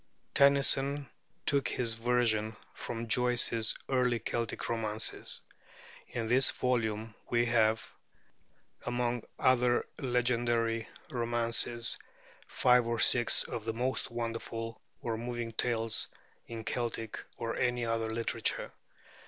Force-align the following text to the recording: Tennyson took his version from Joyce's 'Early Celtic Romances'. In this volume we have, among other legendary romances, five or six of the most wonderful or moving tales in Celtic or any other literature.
Tennyson 0.33 1.07
took 1.45 1.67
his 1.67 1.93
version 1.93 2.55
from 2.73 3.07
Joyce's 3.07 3.77
'Early 3.87 4.17
Celtic 4.17 4.67
Romances'. 4.67 5.41
In 6.07 6.25
this 6.25 6.49
volume 6.49 7.13
we 7.29 7.45
have, 7.45 7.87
among 8.83 9.21
other 9.37 9.85
legendary 9.99 10.87
romances, 11.11 11.97
five 12.47 12.87
or 12.87 12.97
six 12.99 13.43
of 13.43 13.63
the 13.63 13.73
most 13.73 14.09
wonderful 14.09 14.81
or 15.03 15.17
moving 15.19 15.51
tales 15.51 16.07
in 16.47 16.63
Celtic 16.63 17.23
or 17.37 17.55
any 17.55 17.85
other 17.85 18.09
literature. 18.09 18.71